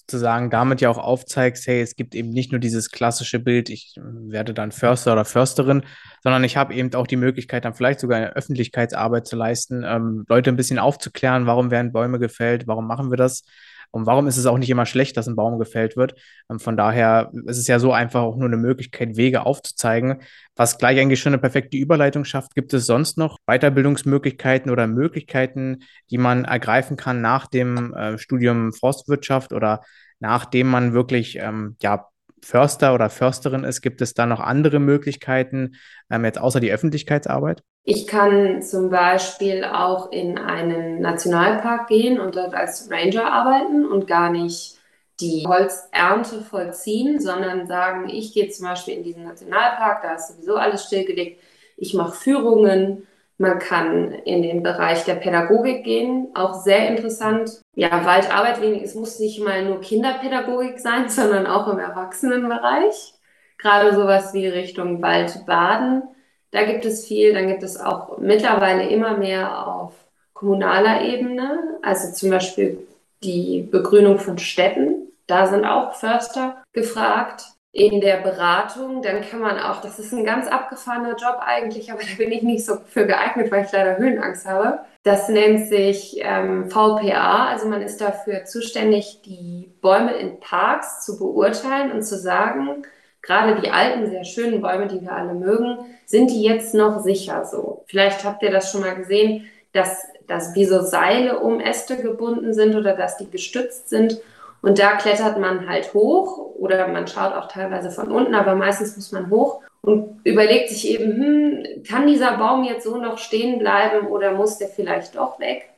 [0.09, 3.95] sozusagen damit ja auch aufzeigst, hey, es gibt eben nicht nur dieses klassische Bild, ich
[3.97, 5.83] werde dann Förster oder Försterin,
[6.23, 10.25] sondern ich habe eben auch die Möglichkeit, dann vielleicht sogar eine Öffentlichkeitsarbeit zu leisten, ähm,
[10.29, 13.43] Leute ein bisschen aufzuklären, warum werden Bäume gefällt, warum machen wir das
[13.91, 16.15] und warum ist es auch nicht immer schlecht, dass ein Baum gefällt wird?
[16.49, 20.21] Ähm, von daher ist es ja so einfach auch nur eine Möglichkeit, Wege aufzuzeigen,
[20.55, 22.55] was gleich eigentlich schon eine perfekte Überleitung schafft.
[22.55, 28.73] Gibt es sonst noch Weiterbildungsmöglichkeiten oder Möglichkeiten, die man ergreifen kann nach dem äh, Studium
[28.73, 29.81] Forstwirtschaft oder
[30.19, 32.07] nachdem man wirklich ähm, ja,
[32.43, 35.75] Förster oder Försterin ist, gibt es da noch andere Möglichkeiten,
[36.09, 37.63] ähm, jetzt außer die Öffentlichkeitsarbeit?
[37.83, 44.07] Ich kann zum Beispiel auch in einen Nationalpark gehen und dort als Ranger arbeiten und
[44.07, 44.77] gar nicht
[45.19, 50.57] die Holzernte vollziehen, sondern sagen, ich gehe zum Beispiel in diesen Nationalpark, da ist sowieso
[50.57, 51.41] alles stillgelegt,
[51.75, 57.61] ich mache Führungen, man kann in den Bereich der Pädagogik gehen, auch sehr interessant.
[57.75, 63.13] Ja, Waldarbeit wenig, es muss nicht mal nur Kinderpädagogik sein, sondern auch im Erwachsenenbereich.
[63.57, 66.03] Gerade sowas wie Richtung Waldbaden
[66.51, 67.33] da gibt es viel.
[67.33, 69.93] Dann gibt es auch mittlerweile immer mehr auf
[70.33, 72.87] kommunaler Ebene, also zum Beispiel
[73.23, 75.11] die Begrünung von Städten.
[75.25, 77.43] Da sind auch Förster gefragt.
[77.73, 82.01] In der Beratung, dann kann man auch, das ist ein ganz abgefahrener Job eigentlich, aber
[82.09, 84.79] da bin ich nicht so für geeignet, weil ich leider Höhenangst habe.
[85.03, 91.17] Das nennt sich ähm, VPA, also man ist dafür zuständig, die Bäume in Parks zu
[91.17, 92.83] beurteilen und zu sagen,
[93.21, 97.45] gerade die alten, sehr schönen Bäume, die wir alle mögen, sind die jetzt noch sicher
[97.45, 97.83] so?
[97.87, 102.53] Vielleicht habt ihr das schon mal gesehen, dass, dass wie so Seile um Äste gebunden
[102.53, 104.19] sind oder dass die gestützt sind.
[104.61, 108.95] Und da klettert man halt hoch oder man schaut auch teilweise von unten, aber meistens
[108.95, 113.59] muss man hoch und überlegt sich eben, hm, kann dieser Baum jetzt so noch stehen
[113.59, 115.69] bleiben oder muss der vielleicht doch weg?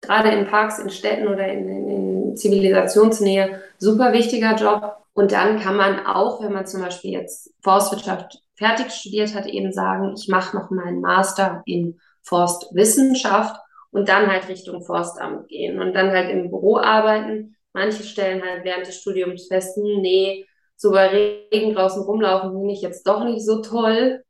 [0.00, 4.96] Gerade in Parks, in Städten oder in, in, in Zivilisationsnähe, super wichtiger Job.
[5.14, 9.72] Und dann kann man auch, wenn man zum Beispiel jetzt Forstwirtschaft fertig studiert hat, eben
[9.72, 13.56] sagen, ich mache noch meinen Master in Forstwissenschaft
[13.90, 17.56] und dann halt Richtung Forstamt gehen und dann halt im Büro arbeiten.
[17.72, 21.08] Manche stellen halt während des Studiums fest, hm, nee, so bei
[21.52, 24.22] Regen draußen rumlaufen finde ich jetzt doch nicht so toll.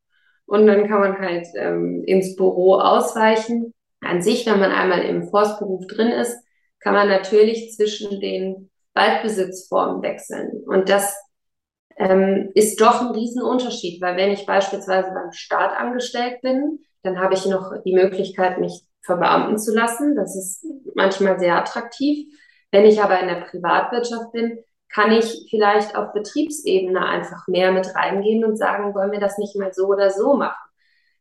[0.47, 3.73] Und dann kann man halt ähm, ins Büro ausweichen.
[4.01, 6.37] An sich, wenn man einmal im Forstberuf drin ist,
[6.81, 10.63] kann man natürlich zwischen den Waldbesitzformen wechseln.
[10.67, 11.17] Und das
[11.97, 17.35] ähm, ist doch ein Riesenunterschied, weil wenn ich beispielsweise beim Staat angestellt bin, dann habe
[17.35, 20.15] ich noch die Möglichkeit, mich verbeamten zu lassen.
[20.17, 22.29] Das ist manchmal sehr attraktiv.
[22.73, 24.59] Wenn ich aber in der Privatwirtschaft bin,
[24.89, 29.57] kann ich vielleicht auf Betriebsebene einfach mehr mit reingehen und sagen, wollen wir das nicht
[29.57, 30.57] mal so oder so machen.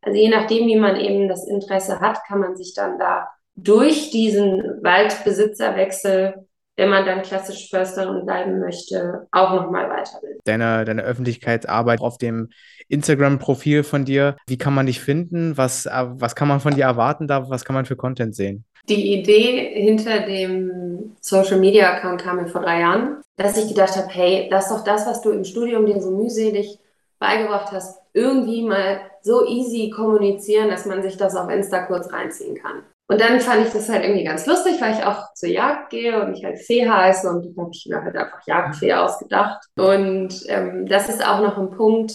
[0.02, 4.10] Also je nachdem, wie man eben das Interesse hat, kann man sich dann da durch
[4.10, 10.40] diesen Waldbesitzerwechsel wenn man dann klassisch Försterin bleiben möchte, auch nochmal weiterbilden.
[10.46, 12.50] Deine, deine Öffentlichkeitsarbeit auf dem
[12.88, 15.58] Instagram-Profil von dir, wie kann man dich finden?
[15.58, 17.50] Was, äh, was kann man von dir erwarten da?
[17.50, 18.66] Was kann man für Content sehen?
[18.90, 23.96] Die Idee hinter dem Social Media Account kam mir vor drei Jahren, dass ich gedacht
[23.96, 26.80] habe, hey, lass doch das, was du im Studium dir so mühselig
[27.20, 32.56] beigebracht hast, irgendwie mal so easy kommunizieren, dass man sich das auf Insta kurz reinziehen
[32.56, 32.84] kann.
[33.08, 36.24] Und dann fand ich das halt irgendwie ganz lustig, weil ich auch zur Jagd gehe
[36.24, 39.66] und ich halt Fee heiße und dann habe ich mir halt einfach Jagdfee ausgedacht.
[39.78, 42.14] Und ähm, das ist auch noch ein Punkt,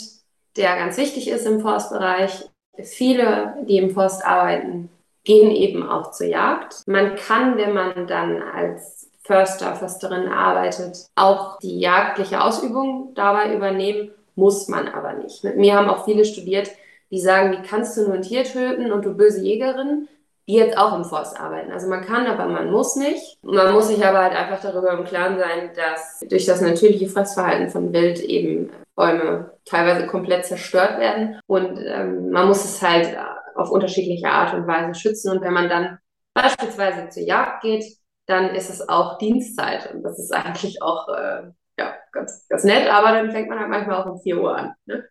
[0.57, 2.49] der ganz wichtig ist im Forstbereich.
[2.83, 4.89] Viele, die im Forst arbeiten,
[5.27, 6.83] gehen eben auch zur Jagd.
[6.87, 14.13] Man kann, wenn man dann als Förster, Försterin arbeitet, auch die jagdliche Ausübung dabei übernehmen,
[14.37, 15.45] muss man aber nicht.
[15.45, 16.71] Mit mir haben auch viele studiert,
[17.11, 20.09] die sagen, wie kannst du nur ein Tier töten und du böse Jägerin?
[20.49, 21.73] die jetzt auch im Forst arbeiten.
[21.73, 23.37] Also man kann, aber man muss nicht.
[23.43, 27.69] Man muss sich aber halt einfach darüber im Klaren sein, dass durch das natürliche Fressverhalten
[27.69, 31.41] von Wild eben Bäume teilweise komplett zerstört werden.
[31.49, 33.17] Und ähm, man muss es halt
[33.57, 35.33] auf unterschiedliche Art und Weise schützen.
[35.33, 35.99] Und wenn man dann
[36.35, 37.85] beispielsweise zur Jagd geht,
[38.27, 39.93] dann ist es auch Dienstzeit.
[39.95, 43.69] Und das ist eigentlich auch äh, ja, ganz, ganz nett, aber dann fängt man halt
[43.69, 44.73] manchmal auch um 4 Uhr an.
[44.87, 45.05] Ne?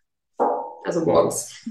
[0.83, 1.67] Also morgens.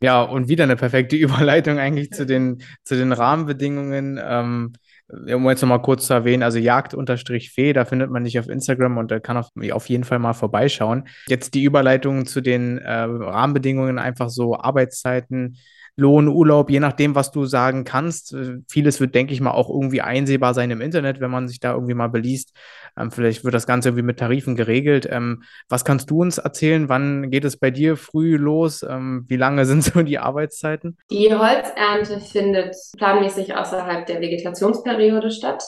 [0.00, 4.20] Ja, und wieder eine perfekte Überleitung eigentlich zu den, zu den Rahmenbedingungen.
[4.22, 4.72] Ähm,
[5.08, 9.10] um jetzt nochmal kurz zu erwähnen, also Jagd-Fee, da findet man dich auf Instagram und
[9.10, 11.08] da kann auf, auf jeden Fall mal vorbeischauen.
[11.26, 15.58] Jetzt die Überleitung zu den äh, Rahmenbedingungen, einfach so Arbeitszeiten,
[15.96, 18.34] Lohn, Urlaub, je nachdem, was du sagen kannst.
[18.34, 21.60] Äh, vieles wird, denke ich mal, auch irgendwie einsehbar sein im Internet, wenn man sich
[21.60, 22.52] da irgendwie mal beliest.
[22.98, 25.08] Ähm, vielleicht wird das Ganze irgendwie mit Tarifen geregelt.
[25.10, 26.88] Ähm, was kannst du uns erzählen?
[26.88, 28.82] Wann geht es bei dir früh los?
[28.82, 30.98] Ähm, wie lange sind so die Arbeitszeiten?
[31.10, 35.62] Die Holzernte findet planmäßig außerhalb der Vegetationsperiode statt.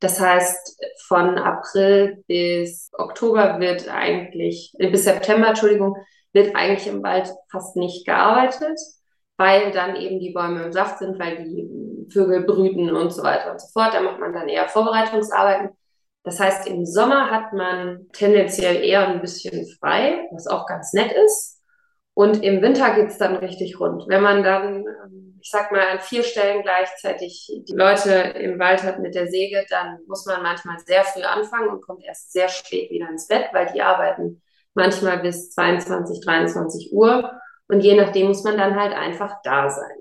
[0.00, 5.96] Das heißt, von April bis Oktober wird eigentlich, äh, bis September, Entschuldigung,
[6.32, 8.78] wird eigentlich im Wald fast nicht gearbeitet,
[9.36, 13.52] weil dann eben die Bäume im Saft sind, weil die Vögel brüten und so weiter
[13.52, 13.94] und so fort.
[13.94, 15.70] Da macht man dann eher Vorbereitungsarbeiten.
[16.22, 21.12] Das heißt, im Sommer hat man tendenziell eher ein bisschen frei, was auch ganz nett
[21.12, 21.62] ist.
[22.14, 24.04] Und im Winter geht's dann richtig rund.
[24.08, 28.82] Wenn man dann ähm, ich sag mal, an vier Stellen gleichzeitig die Leute im Wald
[28.82, 32.48] hat mit der Säge, dann muss man manchmal sehr früh anfangen und kommt erst sehr
[32.48, 34.42] spät wieder ins Bett, weil die arbeiten
[34.74, 37.30] manchmal bis 22, 23 Uhr.
[37.68, 39.96] Und je nachdem muss man dann halt einfach da sein.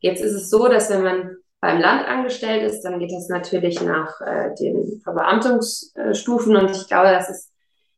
[0.00, 3.80] Jetzt ist es so, dass wenn man beim Land angestellt ist, dann geht das natürlich
[3.80, 7.52] nach äh, den Verbeamtungsstufen und ich glaube, das ist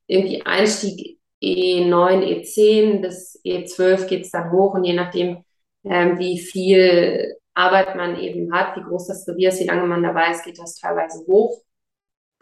[0.06, 5.44] irgendwie Einstieg E9, E10 bis E12 geht es dann hoch und je nachdem,
[5.84, 10.02] ähm, wie viel Arbeit man eben hat, wie groß das Revier ist, wie lange man
[10.02, 11.60] dabei ist, geht das teilweise hoch.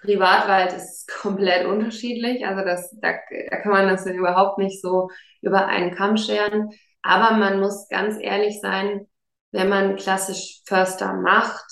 [0.04, 3.14] Privatwald ist komplett unterschiedlich, also das, da,
[3.50, 6.70] da kann man das überhaupt nicht so über einen Kamm scheren.
[7.02, 9.06] Aber man muss ganz ehrlich sein,
[9.52, 11.66] wenn man klassisch Förster macht,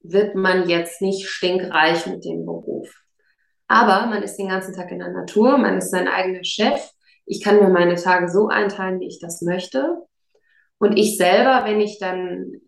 [0.00, 2.88] wird man jetzt nicht stinkreich mit dem Beruf.
[3.66, 6.80] Aber man ist den ganzen Tag in der Natur, man ist sein eigener Chef.
[7.26, 9.98] Ich kann mir meine Tage so einteilen, wie ich das möchte.
[10.78, 12.60] Und ich selber, wenn ich dann,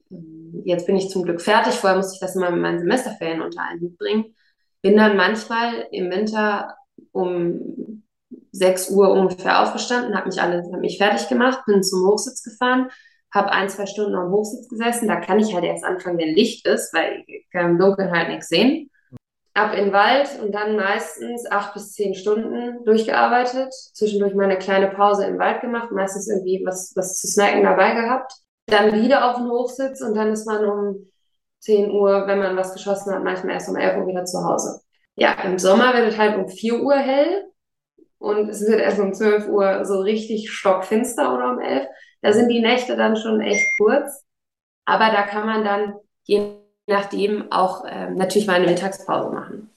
[0.64, 3.62] jetzt bin ich zum Glück fertig, vorher musste ich das immer mit meinen Semesterferien unter
[3.62, 4.34] einen Hut bringen,
[4.82, 6.76] bin dann manchmal im Winter
[7.12, 8.02] um
[8.52, 12.90] 6 Uhr ungefähr aufgestanden, habe mich alle, hab mich fertig gemacht, bin zum Hochsitz gefahren,
[13.32, 15.08] habe ein, zwei Stunden am Hochsitz gesessen.
[15.08, 18.28] Da kann ich halt erst anfangen, wenn Licht ist, weil ich kann im Dunkeln halt
[18.28, 18.90] nichts sehen
[19.54, 24.58] ab in den Wald und dann meistens acht bis zehn Stunden durchgearbeitet, zwischendurch mal eine
[24.58, 28.32] kleine Pause im Wald gemacht, meistens irgendwie was, was zu snacken dabei gehabt,
[28.66, 31.09] dann wieder auf den Hochsitz und dann ist man um
[31.60, 34.80] 10 Uhr, wenn man was geschossen hat, manchmal erst um 11 Uhr wieder zu Hause.
[35.14, 37.44] Ja, im Sommer wird es halt um 4 Uhr hell
[38.18, 41.86] und es wird erst um 12 Uhr so richtig stockfinster oder um 11.
[42.22, 44.24] Da sind die Nächte dann schon echt kurz,
[44.84, 45.94] aber da kann man dann
[46.24, 49.70] je nachdem auch ähm, natürlich mal eine Mittagspause machen.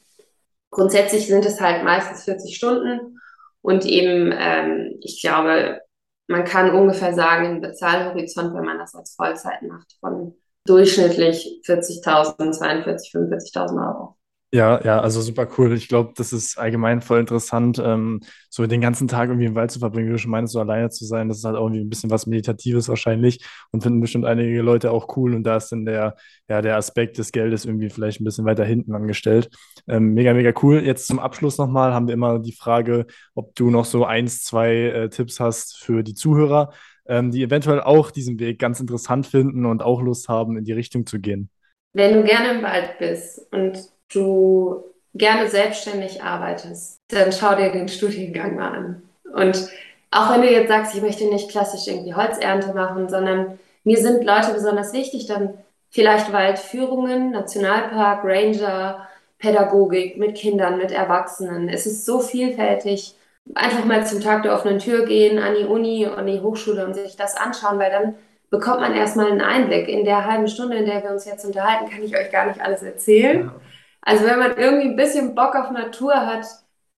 [0.72, 3.20] Grundsätzlich sind es halt meistens 40 Stunden
[3.62, 5.82] und eben, ähm, ich glaube,
[6.28, 12.38] man kann ungefähr sagen, ein Bezahlhorizont, wenn man das als Vollzeit macht, von durchschnittlich 40.000,
[12.38, 14.18] 42.000, 45.000 Euro.
[14.54, 15.74] Ja, ja, also super cool.
[15.74, 18.20] Ich glaube, das ist allgemein voll interessant, ähm,
[18.52, 20.92] so den ganzen Tag irgendwie im Wald zu verbringen, wie du schon meinst, so alleine
[20.92, 21.28] zu sein.
[21.28, 24.92] Das ist halt auch irgendwie ein bisschen was Meditatives wahrscheinlich und finden bestimmt einige Leute
[24.92, 25.34] auch cool.
[25.34, 28.64] Und da ist dann der, ja, der Aspekt des Geldes irgendwie vielleicht ein bisschen weiter
[28.64, 29.50] hinten angestellt.
[29.88, 30.84] Ähm, mega, mega cool.
[30.86, 34.72] Jetzt zum Abschluss nochmal haben wir immer die Frage, ob du noch so eins, zwei
[34.72, 36.72] äh, Tipps hast für die Zuhörer,
[37.08, 40.74] ähm, die eventuell auch diesen Weg ganz interessant finden und auch Lust haben, in die
[40.74, 41.50] Richtung zu gehen.
[41.94, 47.88] Wenn du gerne im Wald bist und du gerne selbstständig arbeitest, dann schau dir den
[47.88, 49.04] Studiengang mal an.
[49.34, 49.70] Und
[50.12, 54.24] auch wenn du jetzt sagst, ich möchte nicht klassisch irgendwie Holzernte machen, sondern mir sind
[54.24, 55.56] Leute besonders wichtig, dann
[55.90, 61.70] vielleicht Waldführungen, Nationalpark, Ranger, Pädagogik mit Kindern, mit Erwachsenen.
[61.70, 63.16] Es ist so vielfältig.
[63.56, 66.94] Einfach mal zum Tag der offenen Tür gehen, an die Uni, an die Hochschule und
[66.94, 68.16] sich das anschauen, weil dann
[68.50, 69.88] bekommt man erstmal einen Einblick.
[69.88, 72.62] In der halben Stunde, in der wir uns jetzt unterhalten, kann ich euch gar nicht
[72.62, 73.46] alles erzählen.
[73.46, 73.56] Ja.
[74.02, 76.46] Also wenn man irgendwie ein bisschen Bock auf Natur hat,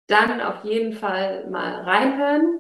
[0.08, 2.60] dann auf jeden Fall mal reinhören.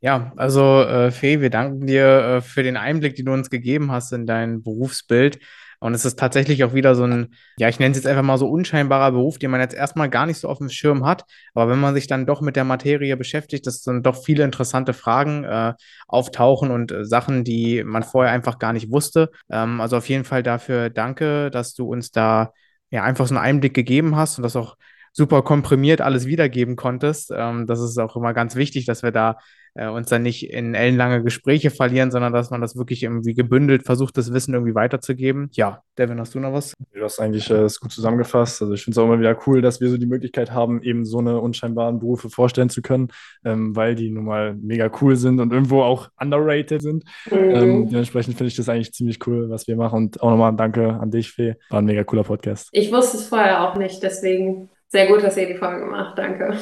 [0.00, 3.92] Ja, also äh, Fee, wir danken dir äh, für den Einblick, den du uns gegeben
[3.92, 5.38] hast in dein Berufsbild.
[5.82, 8.38] Und es ist tatsächlich auch wieder so ein, ja, ich nenne es jetzt einfach mal
[8.38, 11.24] so unscheinbarer Beruf, den man jetzt erstmal gar nicht so auf dem Schirm hat.
[11.54, 14.92] Aber wenn man sich dann doch mit der Materie beschäftigt, dass dann doch viele interessante
[14.92, 15.74] Fragen äh,
[16.06, 19.30] auftauchen und äh, Sachen, die man vorher einfach gar nicht wusste.
[19.50, 22.52] Ähm, also auf jeden Fall dafür danke, dass du uns da
[22.90, 24.76] ja einfach so einen Einblick gegeben hast und das auch
[25.12, 27.32] super komprimiert alles wiedergeben konntest.
[27.34, 29.36] Ähm, das ist auch immer ganz wichtig, dass wir da
[29.74, 33.84] äh, uns dann nicht in ellenlange Gespräche verlieren, sondern dass man das wirklich irgendwie gebündelt
[33.84, 35.48] versucht, das Wissen irgendwie weiterzugeben.
[35.52, 36.74] Ja, Devin, hast du noch was?
[36.92, 38.60] Du hast eigentlich äh, das gut zusammengefasst.
[38.62, 41.04] Also ich finde es auch immer wieder cool, dass wir so die Möglichkeit haben, eben
[41.04, 43.08] so eine unscheinbaren Berufe vorstellen zu können,
[43.44, 47.04] ähm, weil die nun mal mega cool sind und irgendwo auch underrated sind.
[47.30, 47.36] Mhm.
[47.38, 49.96] Ähm, dementsprechend finde ich das eigentlich ziemlich cool, was wir machen.
[49.96, 51.54] Und auch nochmal Danke an dich, Fee.
[51.70, 52.68] War ein mega cooler Podcast.
[52.72, 56.18] Ich wusste es vorher auch nicht, deswegen sehr gut, dass ihr die Folge macht.
[56.18, 56.54] Danke.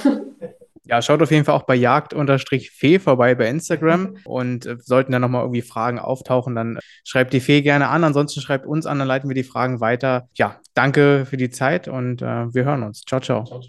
[0.84, 5.18] Ja, schaut auf jeden Fall auch bei Jagd-Fee vorbei bei Instagram und äh, sollten da
[5.18, 8.02] nochmal irgendwie Fragen auftauchen, dann schreibt die Fee gerne an.
[8.02, 10.28] Ansonsten schreibt uns an, dann leiten wir die Fragen weiter.
[10.34, 13.02] Ja, danke für die Zeit und äh, wir hören uns.
[13.02, 13.44] Ciao, ciao.
[13.44, 13.58] ciao, ciao.